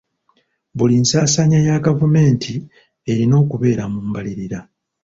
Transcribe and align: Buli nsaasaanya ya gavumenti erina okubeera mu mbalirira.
Buli 0.77 0.95
nsaasaanya 1.01 1.59
ya 1.67 1.75
gavumenti 1.85 2.53
erina 3.11 3.35
okubeera 3.43 3.83
mu 3.93 3.99
mbalirira. 4.07 4.59